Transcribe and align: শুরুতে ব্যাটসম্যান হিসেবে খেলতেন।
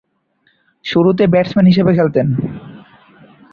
শুরুতে 0.85 1.23
ব্যাটসম্যান 1.27 1.67
হিসেবে 1.67 1.91
খেলতেন। 1.97 2.27